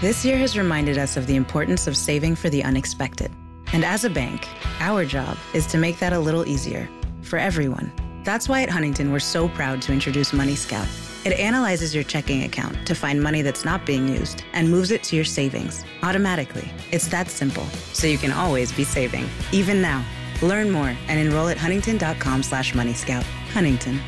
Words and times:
This 0.00 0.24
year 0.24 0.38
has 0.38 0.56
reminded 0.56 0.96
us 0.96 1.18
of 1.18 1.26
the 1.26 1.36
importance 1.36 1.86
of 1.86 1.94
saving 1.94 2.34
for 2.34 2.48
the 2.48 2.64
unexpected. 2.64 3.30
And 3.74 3.84
as 3.84 4.02
a 4.02 4.08
bank, 4.08 4.48
our 4.78 5.04
job 5.04 5.36
is 5.52 5.66
to 5.66 5.76
make 5.76 5.98
that 5.98 6.14
a 6.14 6.18
little 6.18 6.48
easier 6.48 6.88
for 7.20 7.38
everyone. 7.38 7.92
That's 8.24 8.48
why 8.48 8.62
at 8.62 8.70
Huntington, 8.70 9.12
we're 9.12 9.18
so 9.18 9.46
proud 9.50 9.82
to 9.82 9.92
introduce 9.92 10.32
Money 10.32 10.54
Scout. 10.54 10.88
It 11.26 11.38
analyzes 11.38 11.94
your 11.94 12.02
checking 12.02 12.44
account 12.44 12.86
to 12.86 12.94
find 12.94 13.22
money 13.22 13.42
that's 13.42 13.66
not 13.66 13.84
being 13.84 14.08
used 14.08 14.42
and 14.54 14.70
moves 14.70 14.90
it 14.90 15.02
to 15.02 15.16
your 15.16 15.24
savings 15.26 15.84
automatically. 16.02 16.72
It's 16.90 17.08
that 17.08 17.28
simple, 17.28 17.66
so 17.92 18.06
you 18.06 18.16
can 18.16 18.32
always 18.32 18.72
be 18.72 18.84
saving, 18.84 19.28
even 19.52 19.82
now. 19.82 20.02
Learn 20.40 20.70
more 20.70 20.96
and 21.08 21.20
enroll 21.20 21.48
at 21.48 21.58
huntington.com 21.58 22.42
slash 22.42 22.72
moneyscout. 22.72 23.24
Huntington. 23.52 24.00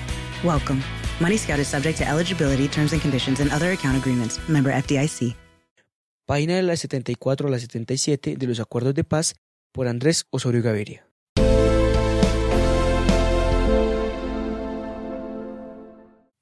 Welcome. 0.43 0.83
Money 1.21 1.37
Scout 1.37 1.59
is 1.59 1.69
subject 1.69 1.99
to 1.99 2.09
eligibility, 2.09 2.67
terms 2.67 2.95
and 2.95 3.03
conditions, 3.03 3.41
and 3.41 3.53
other 3.53 3.73
account 3.73 3.99
agreements. 3.99 4.41
Member 4.49 4.73
FDIC. 4.73 5.35
Página 6.25 6.55
de 6.55 6.63
la 6.63 6.77
74 6.77 7.49
a 7.49 7.51
la 7.51 7.59
77 7.59 8.37
de 8.37 8.47
los 8.47 8.61
Acuerdos 8.61 8.95
de 8.95 9.03
Paz 9.03 9.35
por 9.73 9.89
Andrés 9.89 10.25
Osorio 10.31 10.63
Gaviria. 10.63 11.09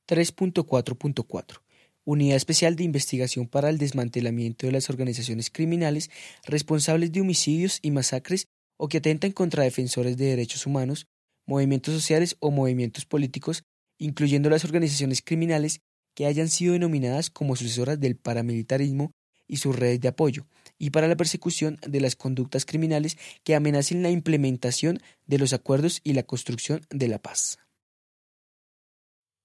(3.4.4) 0.06 1.62
Unidad 2.04 2.36
Especial 2.36 2.76
de 2.76 2.84
Investigación 2.84 3.48
para 3.48 3.70
el 3.70 3.78
Desmantelamiento 3.78 4.66
de 4.66 4.72
las 4.72 4.90
Organizaciones 4.90 5.48
Criminales 5.48 6.10
responsables 6.44 7.10
de 7.12 7.22
homicidios 7.22 7.78
y 7.80 7.90
masacres 7.90 8.48
o 8.76 8.88
que 8.88 8.98
atentan 8.98 9.32
contra 9.32 9.64
defensores 9.64 10.18
de 10.18 10.26
derechos 10.26 10.66
humanos, 10.66 11.06
movimientos 11.46 11.94
sociales 11.94 12.36
o 12.40 12.50
movimientos 12.50 13.06
políticos, 13.06 13.62
incluyendo 13.98 14.50
las 14.50 14.66
organizaciones 14.66 15.22
criminales 15.22 15.80
que 16.14 16.26
hayan 16.26 16.50
sido 16.50 16.74
denominadas 16.74 17.30
como 17.30 17.56
sucesoras 17.56 17.98
del 17.98 18.16
paramilitarismo 18.16 19.12
y 19.50 19.56
sus 19.56 19.76
redes 19.76 20.00
de 20.00 20.08
apoyo, 20.08 20.46
y 20.78 20.90
para 20.90 21.08
la 21.08 21.16
persecución 21.16 21.78
de 21.86 22.00
las 22.00 22.16
conductas 22.16 22.64
criminales 22.64 23.18
que 23.44 23.54
amenacen 23.54 24.02
la 24.02 24.10
implementación 24.10 25.00
de 25.26 25.38
los 25.38 25.52
acuerdos 25.52 26.00
y 26.04 26.14
la 26.14 26.22
construcción 26.22 26.80
de 26.90 27.08
la 27.08 27.18
paz. 27.18 27.58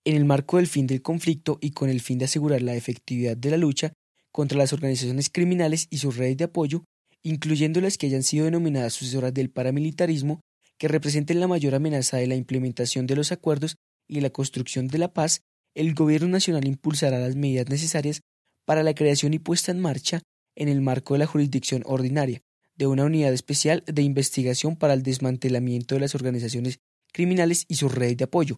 En 0.05 0.15
el 0.15 0.25
marco 0.25 0.57
del 0.57 0.67
fin 0.67 0.85
del 0.85 1.01
conflicto 1.01 1.57
y 1.59 1.71
con 1.71 1.89
el 1.89 1.99
fin 1.99 2.19
de 2.19 2.25
asegurar 2.25 2.61
la 2.61 2.75
efectividad 2.75 3.35
de 3.35 3.49
la 3.49 3.57
lucha 3.57 3.93
contra 4.31 4.57
las 4.57 4.71
organizaciones 4.71 5.29
criminales 5.29 5.87
y 5.89 5.97
sus 5.97 6.15
redes 6.15 6.37
de 6.37 6.43
apoyo, 6.43 6.83
incluyendo 7.23 7.81
las 7.81 7.97
que 7.97 8.05
hayan 8.05 8.21
sido 8.21 8.45
denominadas 8.45 8.93
sucesoras 8.93 9.33
del 9.33 9.49
paramilitarismo, 9.49 10.41
que 10.77 10.87
representen 10.87 11.39
la 11.39 11.47
mayor 11.47 11.73
amenaza 11.73 12.17
de 12.17 12.27
la 12.27 12.35
implementación 12.35 13.07
de 13.07 13.15
los 13.15 13.31
acuerdos 13.31 13.77
y 14.07 14.21
la 14.21 14.29
construcción 14.29 14.87
de 14.87 14.99
la 14.99 15.13
paz, 15.13 15.41
el 15.73 15.93
Gobierno 15.95 16.27
Nacional 16.27 16.67
impulsará 16.67 17.19
las 17.19 17.35
medidas 17.35 17.67
necesarias 17.69 18.21
para 18.65 18.83
la 18.83 18.93
creación 18.93 19.33
y 19.33 19.39
puesta 19.39 19.71
en 19.71 19.79
marcha, 19.79 20.21
en 20.55 20.67
el 20.67 20.81
marco 20.81 21.13
de 21.13 21.19
la 21.19 21.27
jurisdicción 21.27 21.83
ordinaria, 21.85 22.41
de 22.75 22.87
una 22.87 23.05
unidad 23.05 23.31
especial 23.33 23.83
de 23.85 24.01
investigación 24.01 24.75
para 24.75 24.93
el 24.93 25.03
desmantelamiento 25.03 25.95
de 25.95 26.01
las 26.01 26.15
organizaciones 26.15 26.79
criminales 27.13 27.63
y 27.69 27.75
sus 27.75 27.93
redes 27.93 28.17
de 28.17 28.25
apoyo, 28.25 28.57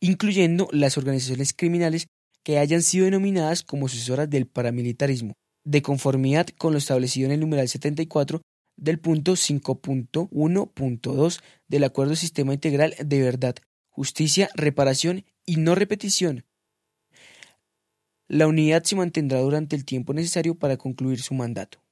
incluyendo 0.00 0.68
las 0.72 0.96
organizaciones 0.96 1.52
criminales 1.52 2.06
que 2.42 2.58
hayan 2.58 2.80
sido 2.82 3.04
denominadas 3.04 3.62
como 3.62 3.86
sucesoras 3.88 4.30
del 4.30 4.46
paramilitarismo, 4.46 5.34
de 5.64 5.82
conformidad 5.82 6.46
con 6.56 6.72
lo 6.72 6.78
establecido 6.78 7.26
en 7.26 7.32
el 7.32 7.40
numeral 7.40 7.68
74 7.68 8.40
del 8.78 8.98
punto 8.98 9.32
5.1.2 9.32 11.40
del 11.68 11.84
Acuerdo 11.84 12.16
Sistema 12.16 12.54
Integral 12.54 12.94
de 13.04 13.20
Verdad, 13.20 13.56
Justicia, 13.90 14.48
Reparación 14.54 15.26
y 15.44 15.56
No 15.56 15.74
Repetición 15.74 16.46
la 18.30 18.46
unidad 18.46 18.84
se 18.84 18.94
mantendrá 18.94 19.40
durante 19.40 19.74
el 19.74 19.84
tiempo 19.84 20.14
necesario 20.14 20.54
para 20.54 20.76
concluir 20.76 21.20
su 21.20 21.34
mandato. 21.34 21.82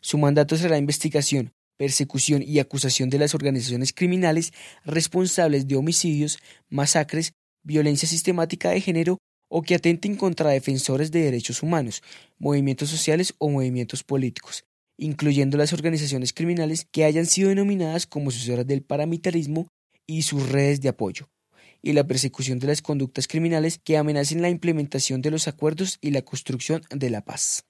Su 0.00 0.18
mandato 0.18 0.56
será 0.56 0.76
investigación, 0.76 1.52
persecución 1.76 2.42
y 2.42 2.58
acusación 2.58 3.10
de 3.10 3.20
las 3.20 3.32
organizaciones 3.36 3.92
criminales 3.92 4.52
responsables 4.84 5.68
de 5.68 5.76
homicidios, 5.76 6.40
masacres, 6.68 7.32
violencia 7.62 8.08
sistemática 8.08 8.70
de 8.70 8.80
género 8.80 9.18
o 9.48 9.62
que 9.62 9.76
atenten 9.76 10.16
contra 10.16 10.50
defensores 10.50 11.12
de 11.12 11.20
derechos 11.20 11.62
humanos, 11.62 12.02
movimientos 12.40 12.90
sociales 12.90 13.34
o 13.38 13.50
movimientos 13.50 14.02
políticos, 14.02 14.64
incluyendo 14.98 15.58
las 15.58 15.72
organizaciones 15.72 16.32
criminales 16.32 16.88
que 16.90 17.04
hayan 17.04 17.26
sido 17.26 17.50
denominadas 17.50 18.04
como 18.04 18.32
sucesoras 18.32 18.66
del 18.66 18.82
paramilitarismo 18.82 19.68
y 20.08 20.22
sus 20.22 20.48
redes 20.48 20.80
de 20.80 20.88
apoyo 20.88 21.28
y 21.82 21.92
la 21.92 22.06
persecución 22.06 22.58
de 22.58 22.68
las 22.68 22.82
conductas 22.82 23.26
criminales 23.28 23.78
que 23.82 23.96
amenacen 23.96 24.42
la 24.42 24.50
implementación 24.50 25.22
de 25.22 25.30
los 25.30 25.48
acuerdos 25.48 25.98
y 26.00 26.10
la 26.10 26.22
construcción 26.22 26.82
de 26.90 27.10
la 27.10 27.24
paz. 27.24 27.64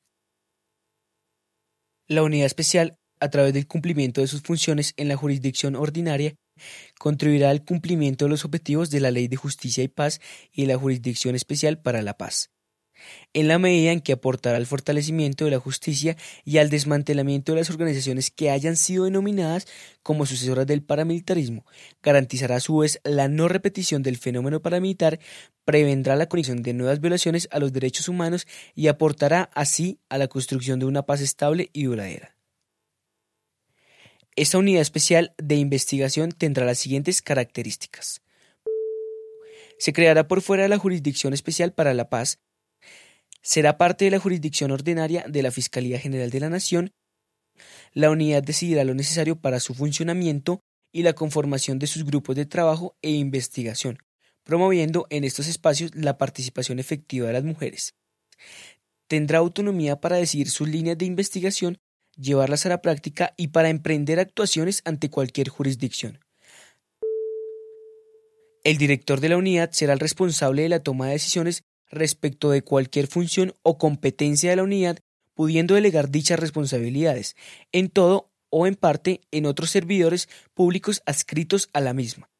La 2.06 2.22
unidad 2.22 2.46
especial, 2.46 2.96
a 3.20 3.30
través 3.30 3.54
del 3.54 3.66
cumplimiento 3.66 4.20
de 4.20 4.26
sus 4.26 4.42
funciones 4.42 4.94
en 4.96 5.08
la 5.08 5.16
jurisdicción 5.16 5.76
ordinaria, 5.76 6.34
contribuirá 6.98 7.50
al 7.50 7.64
cumplimiento 7.64 8.24
de 8.24 8.30
los 8.30 8.44
objetivos 8.44 8.90
de 8.90 9.00
la 9.00 9.10
Ley 9.10 9.28
de 9.28 9.36
Justicia 9.36 9.84
y 9.84 9.88
Paz 9.88 10.20
y 10.52 10.66
la 10.66 10.76
Jurisdicción 10.76 11.34
Especial 11.34 11.80
para 11.80 12.02
la 12.02 12.16
Paz 12.16 12.50
en 13.32 13.48
la 13.48 13.58
medida 13.58 13.92
en 13.92 14.00
que 14.00 14.12
aportará 14.12 14.56
al 14.56 14.66
fortalecimiento 14.66 15.44
de 15.44 15.52
la 15.52 15.60
justicia 15.60 16.16
y 16.44 16.58
al 16.58 16.70
desmantelamiento 16.70 17.52
de 17.52 17.58
las 17.58 17.70
organizaciones 17.70 18.30
que 18.30 18.50
hayan 18.50 18.76
sido 18.76 19.04
denominadas 19.04 19.66
como 20.02 20.26
sucesoras 20.26 20.66
del 20.66 20.82
paramilitarismo, 20.82 21.64
garantizará 22.02 22.56
a 22.56 22.60
su 22.60 22.78
vez 22.78 23.00
la 23.04 23.28
no 23.28 23.48
repetición 23.48 24.02
del 24.02 24.16
fenómeno 24.16 24.60
paramilitar, 24.60 25.20
prevendrá 25.64 26.16
la 26.16 26.28
conexión 26.28 26.62
de 26.62 26.74
nuevas 26.74 27.00
violaciones 27.00 27.48
a 27.50 27.58
los 27.58 27.72
derechos 27.72 28.08
humanos 28.08 28.46
y 28.74 28.88
aportará 28.88 29.50
así 29.54 29.98
a 30.08 30.18
la 30.18 30.28
construcción 30.28 30.78
de 30.78 30.86
una 30.86 31.02
paz 31.02 31.20
estable 31.20 31.70
y 31.72 31.84
duradera. 31.84 32.34
Esta 34.36 34.58
unidad 34.58 34.80
especial 34.80 35.34
de 35.38 35.56
investigación 35.56 36.32
tendrá 36.32 36.64
las 36.64 36.78
siguientes 36.78 37.20
características. 37.20 38.22
Se 39.78 39.92
creará 39.92 40.28
por 40.28 40.40
fuera 40.40 40.62
de 40.62 40.68
la 40.68 40.78
Jurisdicción 40.78 41.32
Especial 41.32 41.72
para 41.72 41.94
la 41.94 42.08
Paz 42.08 42.38
será 43.42 43.78
parte 43.78 44.04
de 44.04 44.10
la 44.10 44.18
jurisdicción 44.18 44.70
ordinaria 44.70 45.24
de 45.28 45.42
la 45.42 45.50
Fiscalía 45.50 45.98
General 45.98 46.30
de 46.30 46.40
la 46.40 46.50
Nación. 46.50 46.92
La 47.92 48.10
unidad 48.10 48.42
decidirá 48.42 48.84
lo 48.84 48.94
necesario 48.94 49.36
para 49.36 49.60
su 49.60 49.74
funcionamiento 49.74 50.60
y 50.92 51.02
la 51.02 51.12
conformación 51.12 51.78
de 51.78 51.86
sus 51.86 52.04
grupos 52.04 52.36
de 52.36 52.46
trabajo 52.46 52.96
e 53.02 53.10
investigación, 53.10 53.98
promoviendo 54.44 55.06
en 55.10 55.24
estos 55.24 55.46
espacios 55.46 55.94
la 55.94 56.18
participación 56.18 56.78
efectiva 56.78 57.28
de 57.28 57.32
las 57.32 57.44
mujeres. 57.44 57.94
Tendrá 59.06 59.38
autonomía 59.38 60.00
para 60.00 60.16
decidir 60.16 60.50
sus 60.50 60.68
líneas 60.68 60.98
de 60.98 61.04
investigación, 61.04 61.78
llevarlas 62.16 62.66
a 62.66 62.68
la 62.68 62.82
práctica 62.82 63.34
y 63.36 63.48
para 63.48 63.70
emprender 63.70 64.20
actuaciones 64.20 64.82
ante 64.84 65.10
cualquier 65.10 65.48
jurisdicción. 65.48 66.20
El 68.62 68.76
director 68.76 69.20
de 69.20 69.30
la 69.30 69.38
unidad 69.38 69.70
será 69.72 69.94
el 69.94 70.00
responsable 70.00 70.62
de 70.62 70.68
la 70.68 70.82
toma 70.82 71.06
de 71.06 71.12
decisiones 71.12 71.64
respecto 71.90 72.50
de 72.50 72.62
cualquier 72.62 73.06
función 73.06 73.54
o 73.62 73.78
competencia 73.78 74.50
de 74.50 74.56
la 74.56 74.62
unidad, 74.62 74.98
pudiendo 75.34 75.74
delegar 75.74 76.10
dichas 76.10 76.38
responsabilidades, 76.38 77.36
en 77.72 77.88
todo 77.88 78.30
o 78.50 78.66
en 78.66 78.74
parte 78.74 79.20
en 79.30 79.46
otros 79.46 79.70
servidores 79.70 80.28
públicos 80.54 81.02
adscritos 81.06 81.68
a 81.72 81.80
la 81.80 81.94
misma. 81.94 82.30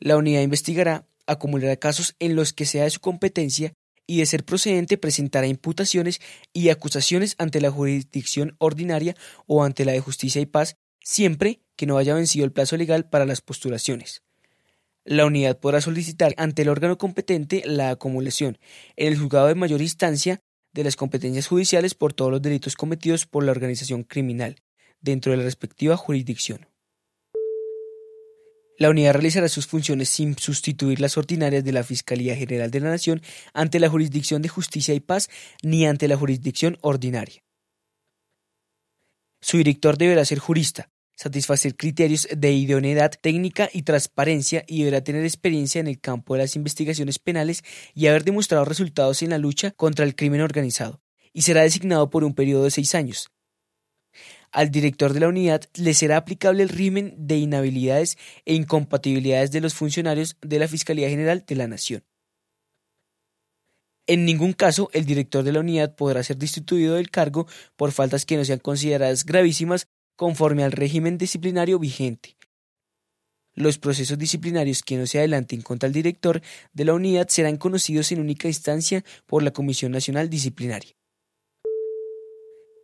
La 0.00 0.16
unidad 0.16 0.42
investigará, 0.42 1.06
acumulará 1.26 1.76
casos 1.76 2.14
en 2.18 2.36
los 2.36 2.52
que 2.52 2.66
sea 2.66 2.84
de 2.84 2.90
su 2.90 3.00
competencia 3.00 3.74
y 4.06 4.18
de 4.18 4.26
ser 4.26 4.44
procedente 4.44 4.96
presentará 4.96 5.46
imputaciones 5.46 6.20
y 6.52 6.70
acusaciones 6.70 7.34
ante 7.38 7.60
la 7.60 7.70
jurisdicción 7.70 8.56
ordinaria 8.58 9.14
o 9.46 9.64
ante 9.64 9.84
la 9.84 9.92
de 9.92 10.00
justicia 10.00 10.40
y 10.40 10.46
paz, 10.46 10.76
siempre 11.00 11.60
que 11.76 11.86
no 11.86 11.98
haya 11.98 12.14
vencido 12.14 12.44
el 12.44 12.52
plazo 12.52 12.76
legal 12.76 13.08
para 13.08 13.26
las 13.26 13.40
postulaciones. 13.40 14.22
La 15.10 15.24
unidad 15.24 15.58
podrá 15.58 15.80
solicitar 15.80 16.34
ante 16.36 16.60
el 16.60 16.68
órgano 16.68 16.98
competente 16.98 17.62
la 17.64 17.88
acumulación 17.88 18.58
en 18.94 19.08
el 19.08 19.18
juzgado 19.18 19.46
de 19.46 19.54
mayor 19.54 19.80
instancia 19.80 20.42
de 20.74 20.84
las 20.84 20.96
competencias 20.96 21.46
judiciales 21.46 21.94
por 21.94 22.12
todos 22.12 22.30
los 22.30 22.42
delitos 22.42 22.76
cometidos 22.76 23.24
por 23.24 23.42
la 23.42 23.52
organización 23.52 24.02
criminal 24.02 24.56
dentro 25.00 25.32
de 25.32 25.38
la 25.38 25.44
respectiva 25.44 25.96
jurisdicción. 25.96 26.68
La 28.76 28.90
unidad 28.90 29.14
realizará 29.14 29.48
sus 29.48 29.66
funciones 29.66 30.10
sin 30.10 30.36
sustituir 30.36 31.00
las 31.00 31.16
ordinarias 31.16 31.64
de 31.64 31.72
la 31.72 31.84
Fiscalía 31.84 32.36
General 32.36 32.70
de 32.70 32.80
la 32.80 32.90
Nación 32.90 33.22
ante 33.54 33.80
la 33.80 33.88
Jurisdicción 33.88 34.42
de 34.42 34.50
Justicia 34.50 34.92
y 34.92 35.00
Paz 35.00 35.30
ni 35.62 35.86
ante 35.86 36.06
la 36.06 36.18
jurisdicción 36.18 36.76
ordinaria. 36.82 37.42
Su 39.40 39.56
director 39.56 39.96
deberá 39.96 40.26
ser 40.26 40.38
jurista, 40.38 40.90
satisfacer 41.18 41.76
criterios 41.76 42.28
de 42.30 42.52
idoneidad 42.52 43.10
técnica 43.20 43.68
y 43.72 43.82
transparencia 43.82 44.64
y 44.68 44.78
deberá 44.78 45.02
tener 45.02 45.24
experiencia 45.24 45.80
en 45.80 45.88
el 45.88 46.00
campo 46.00 46.34
de 46.34 46.42
las 46.42 46.54
investigaciones 46.54 47.18
penales 47.18 47.64
y 47.92 48.06
haber 48.06 48.22
demostrado 48.22 48.64
resultados 48.64 49.22
en 49.22 49.30
la 49.30 49.38
lucha 49.38 49.72
contra 49.72 50.04
el 50.04 50.14
crimen 50.14 50.40
organizado, 50.40 51.00
y 51.32 51.42
será 51.42 51.62
designado 51.62 52.08
por 52.08 52.22
un 52.22 52.34
periodo 52.34 52.64
de 52.64 52.70
seis 52.70 52.94
años, 52.94 53.30
al 54.52 54.70
director 54.70 55.12
de 55.12 55.20
la 55.20 55.28
unidad 55.28 55.64
le 55.74 55.92
será 55.92 56.16
aplicable 56.16 56.62
el 56.62 56.68
régimen 56.68 57.14
de 57.18 57.36
inhabilidades 57.36 58.16
e 58.46 58.54
incompatibilidades 58.54 59.50
de 59.50 59.60
los 59.60 59.74
funcionarios 59.74 60.36
de 60.40 60.58
la 60.58 60.68
Fiscalía 60.68 61.10
General 61.10 61.44
de 61.46 61.56
la 61.56 61.66
Nación. 61.66 62.04
En 64.06 64.24
ningún 64.24 64.54
caso 64.54 64.88
el 64.94 65.04
director 65.04 65.44
de 65.44 65.52
la 65.52 65.60
unidad 65.60 65.94
podrá 65.94 66.22
ser 66.22 66.38
destituido 66.38 66.94
del 66.94 67.10
cargo 67.10 67.46
por 67.76 67.92
faltas 67.92 68.24
que 68.24 68.38
no 68.38 68.44
sean 68.44 68.58
consideradas 68.58 69.26
gravísimas 69.26 69.86
conforme 70.18 70.64
al 70.64 70.72
régimen 70.72 71.16
disciplinario 71.16 71.78
vigente. 71.78 72.36
Los 73.54 73.78
procesos 73.78 74.18
disciplinarios 74.18 74.82
que 74.82 74.96
no 74.96 75.06
se 75.06 75.20
adelanten 75.20 75.62
contra 75.62 75.86
el 75.86 75.92
director 75.92 76.42
de 76.72 76.84
la 76.84 76.94
unidad 76.94 77.28
serán 77.28 77.56
conocidos 77.56 78.10
en 78.10 78.18
única 78.18 78.48
instancia 78.48 79.04
por 79.26 79.44
la 79.44 79.52
Comisión 79.52 79.92
Nacional 79.92 80.28
Disciplinaria. 80.28 80.90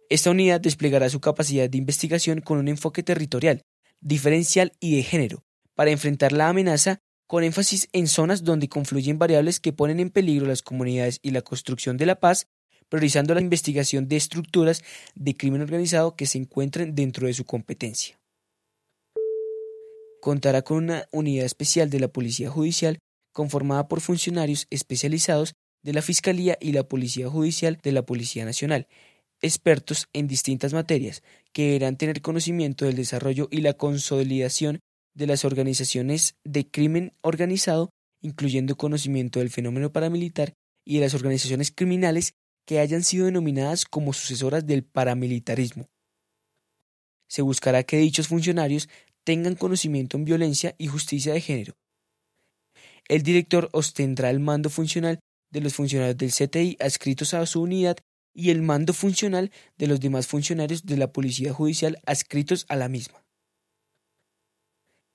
Esta 0.09 0.31
unidad 0.31 0.61
desplegará 0.61 1.09
su 1.09 1.21
capacidad 1.21 1.69
de 1.69 1.77
investigación 1.77 2.41
con 2.41 2.59
un 2.59 2.69
enfoque 2.69 3.03
territorial, 3.03 3.63
diferencial 4.01 4.73
y 4.79 4.95
de 4.95 5.03
género, 5.03 5.43
para 5.75 5.91
enfrentar 5.91 6.31
la 6.31 6.49
amenaza 6.49 7.01
con 7.27 7.43
énfasis 7.43 7.89
en 7.93 8.07
zonas 8.07 8.45
donde 8.45 8.69
confluyen 8.69 9.19
variables 9.19 9.59
que 9.59 9.73
ponen 9.73 9.99
en 9.99 10.11
peligro 10.11 10.47
las 10.47 10.63
comunidades 10.63 11.19
y 11.21 11.33
la 11.33 11.43
construcción 11.43 11.97
de 11.97 12.07
la 12.07 12.21
paz, 12.21 12.47
priorizando 12.95 13.35
la 13.35 13.41
investigación 13.41 14.07
de 14.07 14.15
estructuras 14.15 14.85
de 15.17 15.37
crimen 15.37 15.63
organizado 15.63 16.15
que 16.15 16.27
se 16.27 16.39
encuentren 16.39 16.95
dentro 16.95 17.27
de 17.27 17.35
su 17.35 17.45
competencia. 17.45 18.21
Contará 20.21 20.63
con 20.63 20.77
una 20.77 21.09
unidad 21.11 21.45
especial 21.45 21.91
de 21.91 21.99
la 21.99 22.07
Policía 22.07 22.51
Judicial 22.51 23.01
conformada 23.33 23.89
por 23.89 24.01
funcionarios 24.01 24.69
especializados 24.71 25.55
de 25.83 25.93
la 25.93 26.03
Fiscalía 26.03 26.57
y 26.61 26.71
la 26.71 26.85
Policía 26.85 27.29
Judicial 27.29 27.81
de 27.83 27.91
la 27.91 28.07
Policía 28.07 28.45
Nacional, 28.45 28.87
expertos 29.43 30.07
en 30.13 30.29
distintas 30.29 30.73
materias 30.73 31.25
que 31.53 31.65
deberán 31.65 31.97
tener 31.97 32.23
conocimiento 32.23 32.85
del 32.85 32.95
desarrollo 32.95 33.49
y 33.51 33.63
la 33.63 33.73
consolidación 33.73 34.79
de 35.17 35.27
las 35.27 35.45
organizaciones 35.45 36.37
de 36.45 36.71
crimen 36.71 37.13
organizado, 37.23 37.91
incluyendo 38.23 38.77
conocimiento 38.77 39.41
del 39.41 39.51
fenómeno 39.51 39.93
paramilitar 39.93 40.53
y 40.87 40.95
de 40.95 41.01
las 41.01 41.15
organizaciones 41.15 41.73
criminales 41.73 42.35
que 42.67 42.81
hayan 42.81 43.05
sido 43.05 43.27
denominadas 43.27 43.85
como 43.85 44.13
sucesoras 44.13 44.67
del 44.67 44.85
paramilitarismo. 44.85 45.89
Se 47.29 47.43
buscará 47.43 47.83
que 47.83 47.97
dichos 47.97 48.29
funcionarios 48.29 48.89
tengan 49.25 49.55
conocimiento 49.55 50.17
en 50.17 50.25
violencia 50.25 50.75
y 50.79 50.87
justicia 50.87 51.33
de 51.33 51.41
género. 51.41 51.75
El 53.09 53.23
director 53.23 53.69
ostendrá 53.73 54.31
el 54.31 54.41
mando 54.41 54.71
funcional 54.71 55.21
de 55.51 55.61
los 55.61 55.75
funcionarios 55.75 56.17
del 56.17 56.33
CTI 56.33 56.77
adscritos 56.81 57.35
a 57.35 57.45
su 57.47 57.63
unidad 57.63 57.97
y 58.35 58.51
el 58.51 58.63
mando 58.63 58.93
funcional 58.93 59.53
de 59.79 59.87
los 59.87 60.01
demás 60.01 60.27
funcionarios 60.27 60.85
de 60.85 60.97
la 60.97 61.13
Policía 61.13 61.53
Judicial 61.53 61.99
adscritos 62.07 62.67
a 62.69 62.77
la 62.77 62.89
misma. 62.89 63.25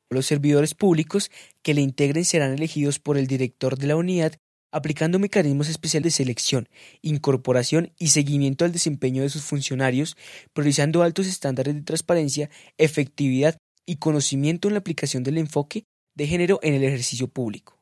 Los 0.10 0.26
servidores 0.26 0.74
públicos 0.74 1.30
que 1.62 1.74
le 1.74 1.82
integren 1.82 2.26
serán 2.26 2.54
elegidos 2.54 3.00
por 3.00 3.18
el 3.18 3.28
director 3.28 3.78
de 3.78 3.88
la 3.88 3.96
unidad 3.96 4.34
aplicando 4.72 5.20
mecanismos 5.20 5.70
especiales 5.70 6.14
de 6.14 6.18
selección, 6.18 6.70
incorporación 7.02 7.92
y 7.98 8.10
seguimiento 8.10 8.66
al 8.66 8.72
desempeño 8.72 9.24
de 9.24 9.30
sus 9.30 9.44
funcionarios, 9.44 10.18
priorizando 10.54 11.04
altos 11.04 11.28
estándares 11.28 11.76
de 11.76 11.82
transparencia, 11.82 12.50
efectividad 12.78 13.58
y 13.86 13.98
conocimiento 13.98 14.68
en 14.68 14.76
la 14.76 14.80
aplicación 14.80 15.24
del 15.24 15.38
enfoque 15.38 15.86
de 16.16 16.28
género 16.28 16.60
en 16.62 16.76
el 16.76 16.84
ejercicio 16.84 17.28
público. 17.28 17.80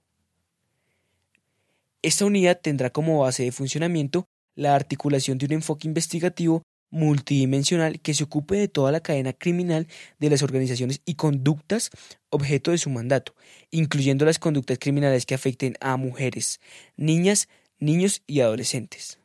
Esta 2.02 2.26
unidad 2.26 2.60
tendrá 2.62 2.90
como 2.90 3.20
base 3.20 3.44
de 3.44 3.52
funcionamiento 3.52 4.28
la 4.56 4.76
articulación 4.76 5.38
de 5.38 5.46
un 5.48 5.54
enfoque 5.54 5.88
investigativo 5.88 6.64
multidimensional 6.90 8.00
que 8.00 8.14
se 8.14 8.24
ocupe 8.24 8.56
de 8.56 8.68
toda 8.68 8.92
la 8.92 9.02
cadena 9.02 9.34
criminal 9.34 9.88
de 10.20 10.30
las 10.30 10.44
organizaciones 10.44 11.02
y 11.06 11.16
conductas 11.16 11.90
objeto 12.30 12.72
de 12.72 12.78
su 12.78 12.90
mandato, 12.90 13.36
incluyendo 13.72 14.26
las 14.26 14.40
conductas 14.40 14.80
criminales 14.80 15.26
que 15.26 15.36
afecten 15.36 15.76
a 15.80 15.98
mujeres, 15.98 16.60
niñas, 16.96 17.50
niños 17.80 18.22
y 18.28 18.42
adolescentes. 18.42 19.20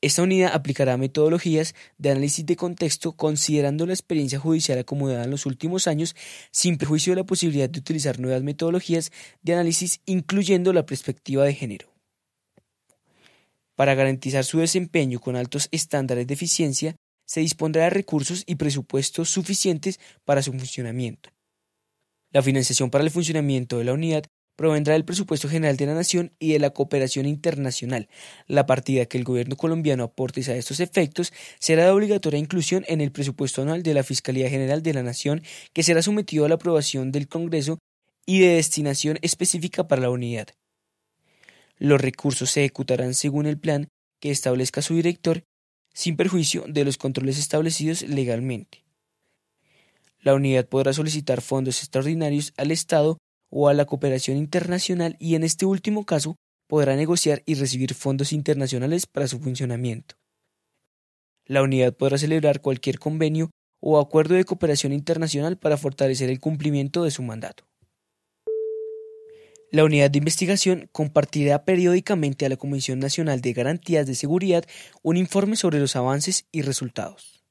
Esta 0.00 0.22
unidad 0.22 0.52
aplicará 0.54 0.96
metodologías 0.96 1.74
de 1.98 2.10
análisis 2.10 2.46
de 2.46 2.54
contexto 2.54 3.12
considerando 3.12 3.84
la 3.84 3.94
experiencia 3.94 4.38
judicial 4.38 4.78
acomodada 4.78 5.24
en 5.24 5.30
los 5.30 5.44
últimos 5.44 5.88
años, 5.88 6.14
sin 6.52 6.78
prejuicio 6.78 7.12
de 7.12 7.22
la 7.22 7.26
posibilidad 7.26 7.68
de 7.68 7.80
utilizar 7.80 8.20
nuevas 8.20 8.44
metodologías 8.44 9.10
de 9.42 9.54
análisis, 9.54 10.00
incluyendo 10.06 10.72
la 10.72 10.86
perspectiva 10.86 11.44
de 11.44 11.54
género. 11.54 11.97
Para 13.78 13.94
garantizar 13.94 14.44
su 14.44 14.58
desempeño 14.58 15.20
con 15.20 15.36
altos 15.36 15.68
estándares 15.70 16.26
de 16.26 16.34
eficiencia, 16.34 16.96
se 17.24 17.38
dispondrá 17.38 17.84
de 17.84 17.90
recursos 17.90 18.42
y 18.44 18.56
presupuestos 18.56 19.30
suficientes 19.30 20.00
para 20.24 20.42
su 20.42 20.50
funcionamiento. 20.50 21.30
La 22.32 22.42
financiación 22.42 22.90
para 22.90 23.04
el 23.04 23.12
funcionamiento 23.12 23.78
de 23.78 23.84
la 23.84 23.92
unidad 23.92 24.24
provendrá 24.56 24.94
del 24.94 25.04
presupuesto 25.04 25.48
general 25.48 25.76
de 25.76 25.86
la 25.86 25.94
Nación 25.94 26.32
y 26.40 26.54
de 26.54 26.58
la 26.58 26.70
cooperación 26.70 27.26
internacional. 27.26 28.08
La 28.48 28.66
partida 28.66 29.06
que 29.06 29.16
el 29.16 29.22
gobierno 29.22 29.54
colombiano 29.54 30.02
aporte 30.02 30.40
a 30.50 30.56
estos 30.56 30.80
efectos 30.80 31.32
será 31.60 31.84
de 31.84 31.90
obligatoria 31.90 32.40
inclusión 32.40 32.84
en 32.88 33.00
el 33.00 33.12
presupuesto 33.12 33.62
anual 33.62 33.84
de 33.84 33.94
la 33.94 34.02
Fiscalía 34.02 34.50
General 34.50 34.82
de 34.82 34.94
la 34.94 35.04
Nación, 35.04 35.44
que 35.72 35.84
será 35.84 36.02
sometido 36.02 36.44
a 36.44 36.48
la 36.48 36.56
aprobación 36.56 37.12
del 37.12 37.28
Congreso 37.28 37.78
y 38.26 38.40
de 38.40 38.54
destinación 38.54 39.20
específica 39.22 39.86
para 39.86 40.02
la 40.02 40.10
unidad. 40.10 40.48
Los 41.78 42.00
recursos 42.00 42.50
se 42.50 42.60
ejecutarán 42.60 43.14
según 43.14 43.46
el 43.46 43.58
plan 43.58 43.88
que 44.20 44.30
establezca 44.30 44.82
su 44.82 44.94
director, 44.94 45.44
sin 45.94 46.16
perjuicio 46.16 46.64
de 46.68 46.84
los 46.84 46.96
controles 46.96 47.38
establecidos 47.38 48.02
legalmente. 48.02 48.84
La 50.20 50.34
unidad 50.34 50.68
podrá 50.68 50.92
solicitar 50.92 51.40
fondos 51.40 51.78
extraordinarios 51.78 52.52
al 52.56 52.70
Estado 52.70 53.18
o 53.50 53.68
a 53.68 53.74
la 53.74 53.84
cooperación 53.84 54.36
internacional 54.36 55.16
y 55.18 55.36
en 55.36 55.44
este 55.44 55.64
último 55.64 56.04
caso 56.04 56.36
podrá 56.66 56.96
negociar 56.96 57.42
y 57.46 57.54
recibir 57.54 57.94
fondos 57.94 58.32
internacionales 58.32 59.06
para 59.06 59.28
su 59.28 59.38
funcionamiento. 59.38 60.16
La 61.46 61.62
unidad 61.62 61.96
podrá 61.96 62.18
celebrar 62.18 62.60
cualquier 62.60 62.98
convenio 62.98 63.50
o 63.80 63.98
acuerdo 63.98 64.34
de 64.34 64.44
cooperación 64.44 64.92
internacional 64.92 65.56
para 65.56 65.78
fortalecer 65.78 66.28
el 66.28 66.40
cumplimiento 66.40 67.04
de 67.04 67.10
su 67.10 67.22
mandato. 67.22 67.64
La 69.70 69.84
unidad 69.84 70.10
de 70.10 70.16
investigación 70.16 70.88
compartirá 70.92 71.66
periódicamente 71.66 72.46
a 72.46 72.48
la 72.48 72.56
Comisión 72.56 73.00
Nacional 73.00 73.42
de 73.42 73.52
Garantías 73.52 74.06
de 74.06 74.14
Seguridad 74.14 74.64
un 75.02 75.18
informe 75.18 75.56
sobre 75.56 75.78
los 75.78 75.94
avances 75.94 76.46
y 76.50 76.62
resultados. 76.62 77.44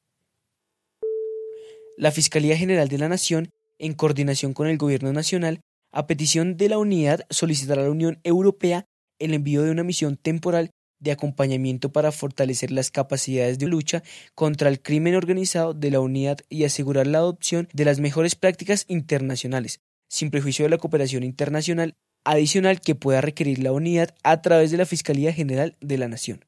La 1.96 2.12
Fiscalía 2.12 2.58
General 2.58 2.88
de 2.88 2.98
la 2.98 3.08
Nación, 3.08 3.52
en 3.78 3.94
coordinación 3.94 4.54
con 4.54 4.66
el 4.66 4.80
Gobierno 4.80 5.14
Nacional, 5.14 5.62
a 5.92 6.08
petición 6.08 6.58
de 6.58 6.70
la 6.70 6.80
unidad 6.80 7.22
solicitará 7.30 7.82
a 7.82 7.86
la 7.86 7.92
Unión 7.92 8.20
Europea 8.24 8.86
el 9.20 9.36
envío 9.36 9.62
de 9.62 9.70
una 9.70 9.84
misión 9.84 10.18
temporal 10.18 10.72
de 11.00 11.12
acompañamiento 11.12 11.92
para 11.92 12.12
fortalecer 12.12 12.72
las 12.72 12.90
capacidades 12.90 13.60
de 13.60 13.68
lucha 13.68 14.02
contra 14.34 14.70
el 14.70 14.82
crimen 14.82 15.14
organizado 15.14 15.76
de 15.76 15.92
la 15.92 16.00
unidad 16.00 16.40
y 16.50 16.64
asegurar 16.64 17.06
la 17.06 17.20
adopción 17.20 17.70
de 17.74 17.86
las 17.86 18.00
mejores 18.00 18.34
prácticas 18.34 18.86
internacionales, 18.88 19.82
sin 20.10 20.32
prejuicio 20.32 20.66
de 20.66 20.70
la 20.70 20.80
cooperación 20.80 21.24
internacional 21.24 21.96
adicional 22.28 22.82
que 22.82 22.94
pueda 22.94 23.22
requerir 23.22 23.60
la 23.60 23.72
unidad 23.72 24.14
a 24.22 24.42
través 24.42 24.70
de 24.70 24.78
la 24.78 24.86
Fiscalía 24.86 25.32
General 25.32 25.78
de 25.80 25.98
la 25.98 26.10
Nación. 26.10 26.44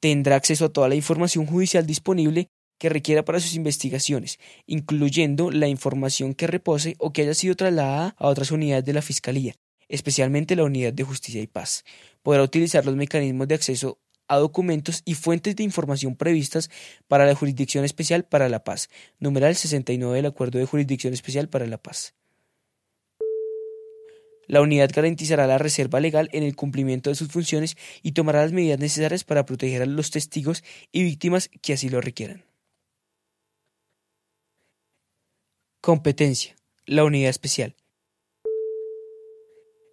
Tendrá 0.00 0.36
acceso 0.36 0.64
a 0.64 0.72
toda 0.72 0.88
la 0.88 0.94
información 0.94 1.44
judicial 1.46 1.86
disponible 1.86 2.48
que 2.78 2.88
requiera 2.88 3.24
para 3.24 3.40
sus 3.40 3.54
investigaciones, 3.54 4.38
incluyendo 4.66 5.50
la 5.50 5.68
información 5.68 6.34
que 6.34 6.46
repose 6.46 6.96
o 6.98 7.12
que 7.12 7.22
haya 7.22 7.34
sido 7.34 7.56
trasladada 7.56 8.14
a 8.18 8.28
otras 8.28 8.50
unidades 8.50 8.86
de 8.86 8.94
la 8.94 9.02
Fiscalía, 9.02 9.54
especialmente 9.88 10.56
la 10.56 10.64
Unidad 10.64 10.94
de 10.94 11.04
Justicia 11.04 11.42
y 11.42 11.46
Paz. 11.46 11.84
Podrá 12.22 12.42
utilizar 12.42 12.86
los 12.86 12.96
mecanismos 12.96 13.48
de 13.48 13.54
acceso 13.54 13.98
a 14.28 14.38
documentos 14.38 15.02
y 15.04 15.14
fuentes 15.14 15.56
de 15.56 15.62
información 15.62 16.16
previstas 16.16 16.70
para 17.06 17.26
la 17.26 17.34
Jurisdicción 17.34 17.84
Especial 17.84 18.24
para 18.24 18.48
la 18.48 18.64
Paz, 18.64 18.88
numeral 19.18 19.54
69 19.54 20.16
del 20.16 20.26
Acuerdo 20.26 20.58
de 20.58 20.66
Jurisdicción 20.66 21.12
Especial 21.12 21.48
para 21.48 21.66
la 21.66 21.78
Paz. 21.78 22.14
La 24.46 24.60
unidad 24.60 24.90
garantizará 24.94 25.46
la 25.46 25.58
reserva 25.58 26.00
legal 26.00 26.28
en 26.32 26.42
el 26.42 26.54
cumplimiento 26.54 27.10
de 27.10 27.16
sus 27.16 27.28
funciones 27.28 27.76
y 28.02 28.12
tomará 28.12 28.42
las 28.42 28.52
medidas 28.52 28.78
necesarias 28.78 29.24
para 29.24 29.44
proteger 29.44 29.82
a 29.82 29.86
los 29.86 30.10
testigos 30.10 30.62
y 30.92 31.02
víctimas 31.02 31.50
que 31.62 31.72
así 31.72 31.88
lo 31.88 32.00
requieran. 32.00 32.44
Competencia. 35.80 36.56
La 36.84 37.04
unidad 37.04 37.30
especial. 37.30 37.74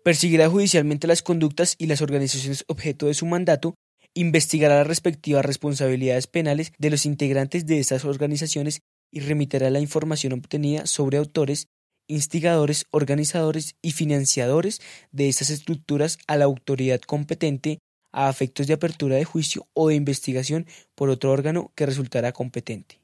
Perseguirá 0.04 0.50
judicialmente 0.50 1.08
las 1.08 1.22
conductas 1.22 1.76
y 1.78 1.88
las 1.88 2.02
organizaciones 2.02 2.66
objeto 2.68 3.08
de 3.08 3.14
su 3.14 3.26
mandato, 3.26 3.76
investigará 4.14 4.78
las 4.78 4.88
respectivas 4.88 5.46
responsabilidades 5.46 6.28
penales 6.28 6.74
de 6.78 6.90
los 6.90 7.06
integrantes 7.06 7.66
de 7.66 7.80
estas 7.80 8.06
organizaciones 8.06 8.82
y 9.12 9.22
remitirá 9.22 9.70
la 9.70 9.80
información 9.80 10.34
obtenida 10.34 10.86
sobre 10.88 11.18
autores, 11.18 11.68
instigadores, 12.08 12.86
organizadores 12.92 13.76
y 13.82 13.92
financiadores 13.92 14.82
de 15.12 15.30
estas 15.30 15.50
estructuras 15.50 16.18
a 16.28 16.38
la 16.38 16.46
autoridad 16.46 17.02
competente 17.02 17.80
a 18.12 18.30
efectos 18.30 18.68
de 18.68 18.74
apertura 18.74 19.16
de 19.16 19.26
juicio 19.26 19.68
o 19.74 19.90
de 19.90 19.96
investigación 19.96 20.68
por 20.96 21.10
otro 21.10 21.32
órgano 21.32 21.72
que 21.76 21.86
resultará 21.86 22.32
competente. 22.32 23.00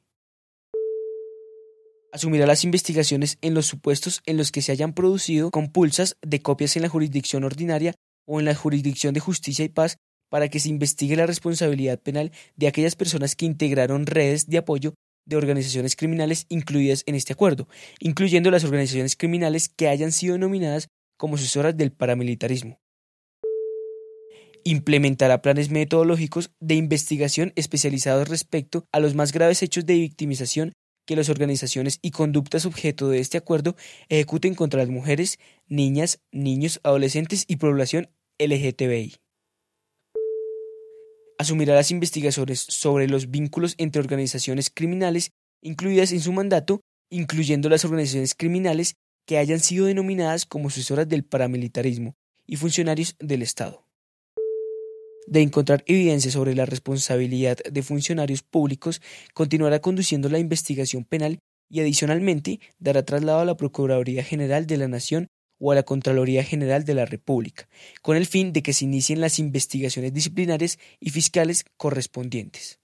Asumirá 2.11 2.47
las 2.47 2.63
investigaciones 2.63 3.37
en 3.41 3.53
los 3.53 3.67
supuestos 3.67 4.21
en 4.25 4.37
los 4.37 4.51
que 4.51 4.61
se 4.61 4.71
hayan 4.71 4.93
producido 4.93 5.51
compulsas 5.51 6.15
de 6.21 6.41
copias 6.41 6.75
en 6.75 6.81
la 6.83 6.89
jurisdicción 6.89 7.43
ordinaria 7.43 7.93
o 8.25 8.39
en 8.39 8.45
la 8.45 8.55
jurisdicción 8.55 9.13
de 9.13 9.19
justicia 9.19 9.65
y 9.65 9.69
paz 9.69 9.97
para 10.29 10.47
que 10.47 10.59
se 10.59 10.69
investigue 10.69 11.15
la 11.15 11.25
responsabilidad 11.25 11.99
penal 11.99 12.31
de 12.55 12.67
aquellas 12.67 12.95
personas 12.95 13.35
que 13.35 13.45
integraron 13.45 14.05
redes 14.05 14.47
de 14.47 14.59
apoyo 14.59 14.93
de 15.29 15.37
organizaciones 15.37 15.95
criminales 15.95 16.45
incluidas 16.49 17.03
en 17.05 17.15
este 17.15 17.33
acuerdo, 17.33 17.69
incluyendo 17.99 18.51
las 18.51 18.63
organizaciones 18.63 19.15
criminales 19.15 19.69
que 19.69 19.87
hayan 19.87 20.11
sido 20.11 20.37
nominadas 20.37 20.89
como 21.17 21.37
sucesoras 21.37 21.77
del 21.77 21.91
paramilitarismo. 21.91 22.79
Implementará 24.65 25.41
planes 25.41 25.69
metodológicos 25.69 26.51
de 26.59 26.75
investigación 26.75 27.53
especializados 27.55 28.27
respecto 28.27 28.85
a 28.91 28.99
los 28.99 29.15
más 29.15 29.31
graves 29.31 29.63
hechos 29.63 29.85
de 29.85 29.93
victimización 29.93 30.73
que 31.05 31.15
las 31.15 31.29
organizaciones 31.29 31.99
y 32.01 32.11
conductas 32.11 32.65
objeto 32.65 33.09
de 33.09 33.19
este 33.19 33.37
acuerdo 33.37 33.75
ejecuten 34.09 34.55
contra 34.55 34.81
las 34.81 34.89
mujeres, 34.89 35.39
niñas, 35.67 36.19
niños, 36.31 36.81
adolescentes 36.83 37.45
y 37.47 37.55
población 37.55 38.09
LGTBI 38.37 39.15
asumirá 41.49 41.73
las 41.73 41.89
investigaciones 41.89 42.59
sobre 42.59 43.07
los 43.07 43.31
vínculos 43.31 43.73
entre 43.79 43.99
organizaciones 43.99 44.69
criminales 44.69 45.31
incluidas 45.61 46.11
en 46.11 46.21
su 46.21 46.31
mandato, 46.31 46.81
incluyendo 47.09 47.69
las 47.69 47.83
organizaciones 47.85 48.35
criminales 48.35 48.93
que 49.25 49.39
hayan 49.39 49.59
sido 49.59 49.87
denominadas 49.87 50.45
como 50.45 50.69
sucesoras 50.69 51.09
del 51.09 51.23
paramilitarismo 51.23 52.13
y 52.45 52.57
funcionarios 52.57 53.15
del 53.19 53.41
Estado. 53.41 53.83
De 55.25 55.41
encontrar 55.41 55.83
evidencia 55.87 56.31
sobre 56.31 56.53
la 56.53 56.65
responsabilidad 56.65 57.57
de 57.57 57.83
funcionarios 57.83 58.43
públicos, 58.43 59.01
continuará 59.33 59.79
conduciendo 59.79 60.29
la 60.29 60.39
investigación 60.39 61.03
penal 61.03 61.39
y 61.67 61.79
adicionalmente 61.79 62.59
dará 62.77 63.03
traslado 63.03 63.39
a 63.39 63.45
la 63.45 63.57
Procuraduría 63.57 64.23
General 64.23 64.67
de 64.67 64.77
la 64.77 64.87
Nación 64.87 65.27
o 65.59 65.71
a 65.71 65.75
la 65.75 65.83
Contraloría 65.83 66.43
General 66.43 66.85
de 66.85 66.95
la 66.95 67.05
República, 67.05 67.67
con 68.01 68.17
el 68.17 68.25
fin 68.25 68.53
de 68.53 68.63
que 68.63 68.73
se 68.73 68.85
inicien 68.85 69.21
las 69.21 69.39
investigaciones 69.39 70.13
disciplinarias 70.13 70.79
y 70.99 71.11
fiscales 71.11 71.65
correspondientes. 71.77 72.79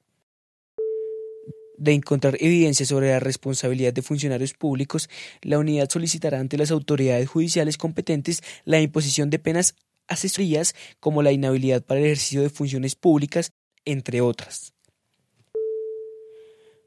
De 1.77 1.94
encontrar 1.94 2.38
evidencia 2.39 2.86
sobre 2.86 3.10
la 3.10 3.20
responsabilidad 3.20 3.94
de 3.94 4.01
funcionarios 4.01 4.53
públicos, 4.53 5.10
la 5.41 5.60
unidad 5.60 5.89
solicitará 5.89 6.39
ante 6.39 6.58
las 6.58 6.72
autoridades 6.72 7.27
judiciales 7.27 7.77
competentes 7.77 8.44
la 8.63 8.79
imposición 8.79 9.29
de 9.29 9.39
penas 9.39 9.75
asesorías 10.08 10.75
como 11.00 11.22
la 11.22 11.32
inhabilidad 11.32 11.84
para 11.84 12.00
el 12.00 12.05
ejercicio 12.05 12.41
de 12.41 12.50
funciones 12.50 12.96
públicas, 12.96 13.51
entre 13.84 14.22
otras. 14.22 14.74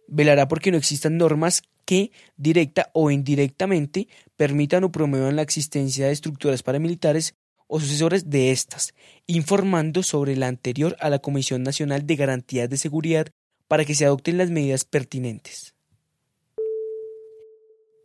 Velará 0.06 0.48
porque 0.48 0.70
no 0.70 0.78
existan 0.78 1.18
normas 1.18 1.62
que, 1.88 2.12
directa 2.36 2.90
o 2.92 3.10
indirectamente, 3.10 4.08
permitan 4.36 4.84
o 4.84 4.92
promuevan 4.92 5.36
la 5.36 5.42
existencia 5.42 6.04
de 6.04 6.12
estructuras 6.12 6.62
paramilitares 6.62 7.34
o 7.66 7.80
sucesores 7.80 8.28
de 8.28 8.50
estas, 8.50 8.92
informando 9.26 10.02
sobre 10.02 10.36
la 10.36 10.48
anterior 10.48 10.98
a 11.00 11.08
la 11.08 11.20
Comisión 11.20 11.62
Nacional 11.62 12.06
de 12.06 12.16
Garantías 12.16 12.68
de 12.68 12.76
Seguridad 12.76 13.28
para 13.68 13.86
que 13.86 13.94
se 13.94 14.04
adopten 14.04 14.36
las 14.36 14.50
medidas 14.50 14.84
pertinentes. 14.84 15.74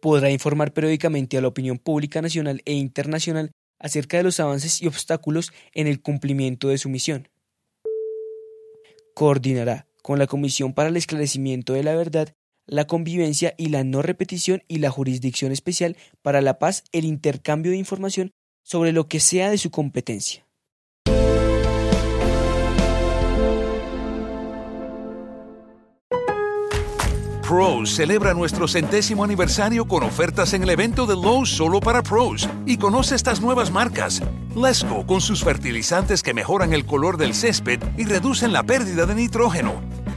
Podrá 0.01 0.31
informar 0.31 0.71
periódicamente 0.71 1.37
a 1.37 1.41
la 1.41 1.49
opinión 1.49 1.77
pública 1.77 2.21
nacional 2.21 2.61
e 2.63 2.71
internacional 2.71 3.51
acerca 3.79 4.15
de 4.15 4.23
los 4.23 4.39
avances 4.39 4.81
y 4.81 4.87
obstáculos 4.87 5.51
en 5.73 5.87
el 5.87 6.01
cumplimiento 6.01 6.69
de 6.69 6.77
su 6.77 6.87
misión. 6.87 7.27
Coordinará 9.13 9.87
con 10.01 10.19
la 10.19 10.27
Comisión 10.27 10.73
para 10.73 10.87
el 10.87 10.95
Esclarecimiento 10.95 11.73
de 11.73 11.83
la 11.83 11.95
Verdad 11.95 12.33
la 12.65 12.85
convivencia 12.85 13.53
y 13.57 13.69
la 13.69 13.83
no 13.83 14.01
repetición 14.01 14.63
y 14.67 14.77
la 14.77 14.89
jurisdicción 14.89 15.51
especial 15.51 15.97
para 16.21 16.41
la 16.41 16.59
paz 16.59 16.83
el 16.91 17.05
intercambio 17.05 17.71
de 17.71 17.77
información 17.77 18.31
sobre 18.63 18.91
lo 18.91 19.07
que 19.07 19.19
sea 19.19 19.49
de 19.49 19.57
su 19.57 19.71
competencia. 19.71 20.45
Pros 27.53 27.91
celebra 27.91 28.33
nuestro 28.33 28.67
centésimo 28.67 29.23
aniversario 29.23 29.85
con 29.85 30.01
ofertas 30.01 30.53
en 30.53 30.63
el 30.63 30.69
evento 30.69 31.05
de 31.05 31.13
Lowe's 31.13 31.49
solo 31.49 31.81
para 31.81 32.01
pros 32.01 32.49
y 32.65 32.77
conoce 32.77 33.13
estas 33.13 33.41
nuevas 33.41 33.69
marcas. 33.69 34.23
Lesco 34.55 35.05
con 35.05 35.21
sus 35.21 35.43
fertilizantes 35.43 36.23
que 36.23 36.33
mejoran 36.33 36.73
el 36.73 36.85
color 36.85 37.17
del 37.17 37.35
césped 37.35 37.79
y 37.95 38.05
reducen 38.05 38.53
la 38.53 38.63
pérdida 38.63 39.05
de 39.05 39.13
nitrógeno. 39.13 39.92